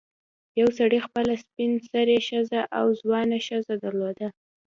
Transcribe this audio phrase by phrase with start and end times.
[0.59, 4.27] یو سړي خپله سپین سرې ښځه او ځوانه ښځه درلوده.